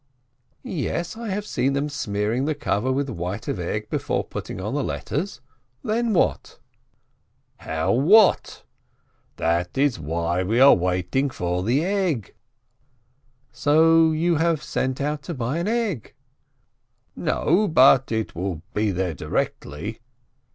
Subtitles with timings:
[0.63, 4.73] "Yes, I have seen them smearing the cover with white of egg before putting on
[4.73, 5.41] the letters.
[5.83, 6.57] Then what?"
[7.57, 8.63] "How 'what?'
[9.35, 12.33] That is why we are waiting for the egg"
[13.51, 16.15] "So you have sent out to buy an egg?"
[17.15, 19.99] "No, but it will be there directly."